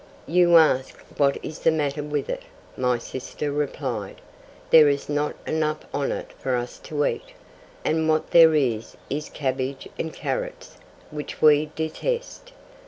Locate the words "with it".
2.01-2.41